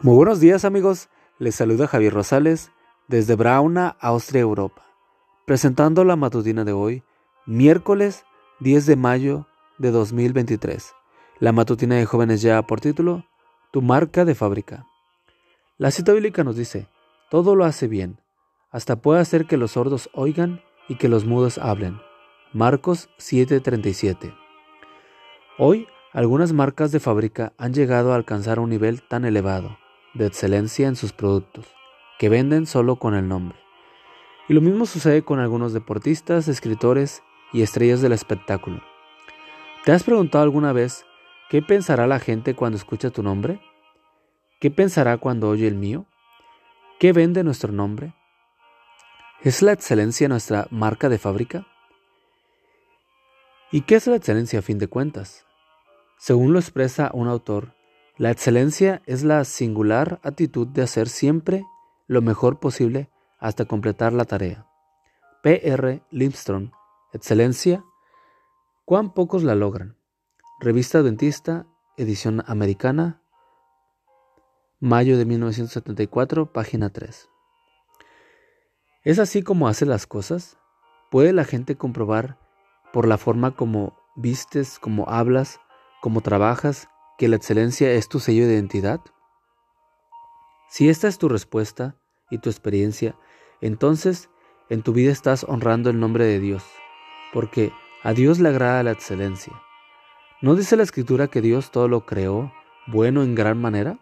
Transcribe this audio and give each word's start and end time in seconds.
Muy 0.00 0.14
buenos 0.14 0.38
días 0.38 0.64
amigos, 0.64 1.08
les 1.40 1.56
saluda 1.56 1.88
Javier 1.88 2.14
Rosales 2.14 2.70
desde 3.08 3.34
Brauna, 3.34 3.96
Austria, 3.98 4.42
Europa, 4.42 4.84
presentando 5.44 6.04
la 6.04 6.14
matutina 6.14 6.64
de 6.64 6.72
hoy, 6.72 7.02
miércoles 7.46 8.24
10 8.60 8.86
de 8.86 8.94
mayo 8.94 9.48
de 9.76 9.90
2023. 9.90 10.92
La 11.40 11.50
matutina 11.50 11.96
de 11.96 12.04
jóvenes 12.04 12.42
ya 12.42 12.62
por 12.62 12.80
título, 12.80 13.24
Tu 13.72 13.82
marca 13.82 14.24
de 14.24 14.36
fábrica. 14.36 14.86
La 15.78 15.90
cita 15.90 16.12
bíblica 16.12 16.44
nos 16.44 16.54
dice, 16.54 16.86
todo 17.28 17.56
lo 17.56 17.64
hace 17.64 17.88
bien, 17.88 18.20
hasta 18.70 19.02
puede 19.02 19.18
hacer 19.18 19.46
que 19.46 19.56
los 19.56 19.72
sordos 19.72 20.10
oigan 20.14 20.60
y 20.88 20.94
que 20.94 21.08
los 21.08 21.24
mudos 21.24 21.58
hablen. 21.58 22.00
Marcos 22.52 23.08
7:37. 23.18 24.32
Hoy, 25.58 25.88
algunas 26.12 26.52
marcas 26.52 26.92
de 26.92 27.00
fábrica 27.00 27.52
han 27.58 27.74
llegado 27.74 28.12
a 28.12 28.16
alcanzar 28.16 28.60
un 28.60 28.70
nivel 28.70 29.02
tan 29.02 29.24
elevado 29.24 29.76
de 30.18 30.26
excelencia 30.26 30.88
en 30.88 30.96
sus 30.96 31.12
productos, 31.12 31.66
que 32.18 32.28
venden 32.28 32.66
solo 32.66 32.96
con 32.96 33.14
el 33.14 33.28
nombre. 33.28 33.58
Y 34.48 34.54
lo 34.54 34.60
mismo 34.60 34.84
sucede 34.84 35.22
con 35.22 35.38
algunos 35.38 35.72
deportistas, 35.72 36.48
escritores 36.48 37.22
y 37.52 37.62
estrellas 37.62 38.02
del 38.02 38.12
espectáculo. 38.12 38.82
¿Te 39.84 39.92
has 39.92 40.02
preguntado 40.02 40.42
alguna 40.42 40.72
vez 40.72 41.06
qué 41.48 41.62
pensará 41.62 42.06
la 42.06 42.18
gente 42.18 42.54
cuando 42.54 42.76
escucha 42.76 43.10
tu 43.10 43.22
nombre? 43.22 43.60
¿Qué 44.60 44.70
pensará 44.70 45.18
cuando 45.18 45.48
oye 45.48 45.68
el 45.68 45.76
mío? 45.76 46.06
¿Qué 46.98 47.12
vende 47.12 47.44
nuestro 47.44 47.72
nombre? 47.72 48.14
¿Es 49.42 49.62
la 49.62 49.72
excelencia 49.72 50.28
nuestra 50.28 50.66
marca 50.70 51.08
de 51.08 51.18
fábrica? 51.18 51.66
¿Y 53.70 53.82
qué 53.82 53.94
es 53.94 54.06
la 54.08 54.16
excelencia 54.16 54.58
a 54.58 54.62
fin 54.62 54.78
de 54.78 54.88
cuentas? 54.88 55.46
Según 56.16 56.52
lo 56.52 56.58
expresa 56.58 57.10
un 57.14 57.28
autor, 57.28 57.77
la 58.18 58.32
excelencia 58.32 59.00
es 59.06 59.22
la 59.22 59.44
singular 59.44 60.18
actitud 60.24 60.66
de 60.66 60.82
hacer 60.82 61.08
siempre 61.08 61.64
lo 62.08 62.20
mejor 62.20 62.58
posible 62.58 63.08
hasta 63.38 63.64
completar 63.64 64.12
la 64.12 64.24
tarea. 64.24 64.66
P.R. 65.44 66.02
Lindstrom, 66.10 66.72
Excelencia, 67.12 67.84
cuán 68.84 69.14
pocos 69.14 69.44
la 69.44 69.54
logran. 69.54 69.96
Revista 70.58 70.98
Adventista, 70.98 71.68
edición 71.96 72.42
americana, 72.48 73.22
mayo 74.80 75.16
de 75.16 75.24
1974, 75.24 76.52
página 76.52 76.90
3. 76.90 77.28
¿Es 79.04 79.20
así 79.20 79.44
como 79.44 79.68
hace 79.68 79.86
las 79.86 80.08
cosas? 80.08 80.58
¿Puede 81.12 81.32
la 81.32 81.44
gente 81.44 81.76
comprobar 81.76 82.36
por 82.92 83.06
la 83.06 83.16
forma 83.16 83.54
como 83.54 83.96
vistes, 84.16 84.80
como 84.80 85.08
hablas, 85.08 85.60
como 86.00 86.20
trabajas, 86.20 86.88
que 87.18 87.28
la 87.28 87.36
excelencia 87.36 87.90
es 87.92 88.08
tu 88.08 88.20
sello 88.20 88.46
de 88.46 88.54
identidad? 88.54 89.00
Si 90.68 90.88
esta 90.88 91.08
es 91.08 91.18
tu 91.18 91.28
respuesta 91.28 91.96
y 92.30 92.38
tu 92.38 92.48
experiencia, 92.48 93.16
entonces 93.60 94.30
en 94.70 94.82
tu 94.82 94.92
vida 94.92 95.10
estás 95.10 95.44
honrando 95.44 95.90
el 95.90 95.98
nombre 95.98 96.24
de 96.24 96.38
Dios, 96.38 96.64
porque 97.32 97.72
a 98.04 98.12
Dios 98.12 98.38
le 98.38 98.50
agrada 98.50 98.84
la 98.84 98.92
excelencia. 98.92 99.52
¿No 100.40 100.54
dice 100.54 100.76
la 100.76 100.84
escritura 100.84 101.26
que 101.26 101.40
Dios 101.40 101.72
todo 101.72 101.88
lo 101.88 102.06
creó 102.06 102.52
bueno 102.86 103.24
en 103.24 103.34
gran 103.34 103.60
manera? 103.60 103.98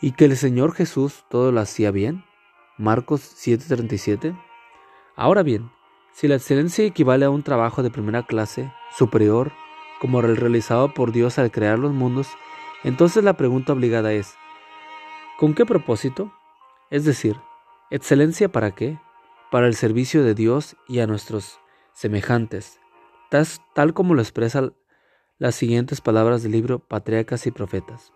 ¿Y 0.00 0.12
que 0.12 0.24
el 0.24 0.36
Señor 0.36 0.72
Jesús 0.72 1.26
todo 1.28 1.52
lo 1.52 1.60
hacía 1.60 1.90
bien? 1.90 2.24
Marcos 2.78 3.20
7:37. 3.20 4.34
Ahora 5.14 5.42
bien, 5.42 5.70
si 6.12 6.28
la 6.28 6.36
excelencia 6.36 6.84
equivale 6.86 7.26
a 7.26 7.30
un 7.30 7.42
trabajo 7.42 7.82
de 7.82 7.90
primera 7.90 8.22
clase, 8.22 8.72
superior, 8.96 9.52
como 10.00 10.20
el 10.20 10.36
realizado 10.36 10.92
por 10.92 11.12
Dios 11.12 11.38
al 11.38 11.50
crear 11.50 11.78
los 11.78 11.92
mundos, 11.92 12.28
entonces 12.84 13.24
la 13.24 13.36
pregunta 13.36 13.72
obligada 13.72 14.12
es, 14.12 14.34
¿con 15.38 15.54
qué 15.54 15.64
propósito? 15.66 16.32
Es 16.90 17.04
decir, 17.04 17.36
¿excelencia 17.90 18.50
para 18.50 18.72
qué? 18.72 18.98
Para 19.50 19.66
el 19.66 19.74
servicio 19.74 20.22
de 20.22 20.34
Dios 20.34 20.76
y 20.88 21.00
a 21.00 21.06
nuestros 21.06 21.58
semejantes, 21.92 22.80
tal, 23.74 23.94
como 23.94 24.14
lo 24.14 24.22
expresan 24.22 24.74
las 25.38 25.54
siguientes 25.54 26.00
palabras 26.00 26.42
del 26.42 26.52
libro 26.52 26.78
Patriarcas 26.78 27.46
y 27.46 27.50
Profetas. 27.50 28.12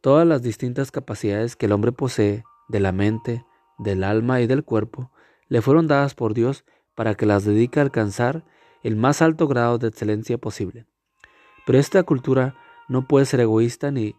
Todas 0.00 0.26
las 0.26 0.42
distintas 0.42 0.90
capacidades 0.90 1.56
que 1.56 1.66
el 1.66 1.72
hombre 1.72 1.92
posee, 1.92 2.44
de 2.68 2.80
la 2.80 2.92
mente, 2.92 3.44
del 3.78 4.04
alma 4.04 4.40
y 4.40 4.46
del 4.46 4.64
cuerpo, 4.64 5.10
le 5.48 5.62
fueron 5.62 5.86
dadas 5.86 6.14
por 6.14 6.34
Dios 6.34 6.64
para 6.94 7.14
que 7.14 7.26
las 7.26 7.44
dedique 7.44 7.78
a 7.78 7.82
alcanzar 7.82 8.44
el 8.82 8.96
más 8.96 9.22
alto 9.22 9.46
grado 9.46 9.78
de 9.78 9.88
excelencia 9.88 10.38
posible. 10.38 10.86
Pero 11.66 11.78
esta 11.78 12.02
cultura 12.04 12.54
no 12.88 13.06
puede 13.06 13.26
ser 13.26 13.40
egoísta 13.40 13.90
ni 13.90 14.14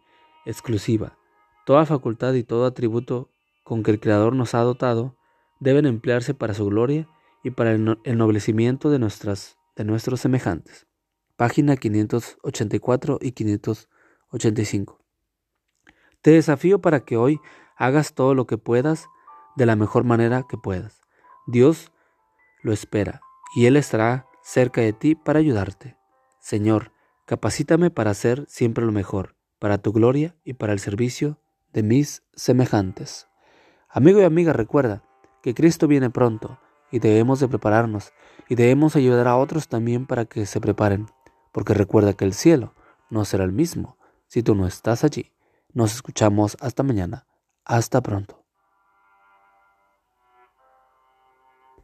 exclusiva. 0.45 1.17
Toda 1.65 1.85
facultad 1.85 2.33
y 2.33 2.43
todo 2.43 2.65
atributo 2.65 3.31
con 3.63 3.83
que 3.83 3.91
el 3.91 3.99
Creador 3.99 4.35
nos 4.35 4.53
ha 4.53 4.59
dotado 4.59 5.15
deben 5.59 5.85
emplearse 5.85 6.33
para 6.33 6.53
su 6.53 6.65
gloria 6.65 7.07
y 7.43 7.51
para 7.51 7.71
el 7.71 7.97
ennoblecimiento 8.03 8.89
de, 8.89 8.99
nuestras, 8.99 9.57
de 9.75 9.85
nuestros 9.85 10.21
semejantes. 10.21 10.87
Página 11.37 11.77
584 11.77 13.19
y 13.21 13.31
585. 13.31 14.99
Te 16.21 16.31
desafío 16.31 16.81
para 16.81 17.05
que 17.05 17.15
hoy 17.15 17.39
hagas 17.77 18.13
todo 18.13 18.33
lo 18.33 18.45
que 18.47 18.57
puedas 18.57 19.07
de 19.55 19.65
la 19.65 19.75
mejor 19.75 20.03
manera 20.03 20.43
que 20.49 20.57
puedas. 20.57 21.01
Dios 21.45 21.91
lo 22.61 22.73
espera 22.73 23.21
y 23.55 23.67
Él 23.67 23.77
estará 23.77 24.27
cerca 24.43 24.81
de 24.81 24.93
ti 24.93 25.15
para 25.15 25.39
ayudarte. 25.39 25.95
Señor, 26.39 26.91
Capacítame 27.27 27.89
para 27.89 28.11
hacer 28.11 28.45
siempre 28.47 28.85
lo 28.85 28.93
mejor, 28.93 29.35
para 29.59 29.77
tu 29.79 29.91
gloria 29.91 30.37
y 30.45 30.53
para 30.53 30.71
el 30.71 30.79
servicio 30.79 31.37
de 31.73 31.83
mis 31.83 32.23
semejantes. 32.33 33.27
Amigo 33.89 34.21
y 34.21 34.23
amiga, 34.23 34.53
recuerda 34.53 35.03
que 35.43 35.53
Cristo 35.53 35.89
viene 35.89 36.09
pronto 36.09 36.57
y 36.89 36.99
debemos 36.99 37.41
de 37.41 37.49
prepararnos 37.49 38.13
y 38.47 38.55
debemos 38.55 38.95
ayudar 38.95 39.27
a 39.27 39.35
otros 39.35 39.67
también 39.67 40.05
para 40.05 40.23
que 40.23 40.45
se 40.45 40.61
preparen, 40.61 41.07
porque 41.51 41.73
recuerda 41.73 42.13
que 42.13 42.23
el 42.23 42.33
cielo 42.33 42.73
no 43.09 43.25
será 43.25 43.43
el 43.43 43.51
mismo 43.51 43.97
si 44.27 44.41
tú 44.41 44.55
no 44.55 44.65
estás 44.65 45.03
allí. 45.03 45.33
Nos 45.73 45.95
escuchamos 45.95 46.55
hasta 46.61 46.81
mañana. 46.83 47.27
Hasta 47.65 47.99
pronto. 47.99 48.36